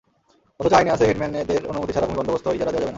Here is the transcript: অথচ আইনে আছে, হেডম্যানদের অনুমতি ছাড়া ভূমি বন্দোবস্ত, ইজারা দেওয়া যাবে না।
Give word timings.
অথচ 0.59 0.73
আইনে 0.73 0.91
আছে, 0.91 1.05
হেডম্যানদের 1.05 1.61
অনুমতি 1.65 1.91
ছাড়া 1.93 2.07
ভূমি 2.07 2.17
বন্দোবস্ত, 2.19 2.45
ইজারা 2.47 2.71
দেওয়া 2.71 2.73
যাবে 2.75 2.85
না। 2.85 2.89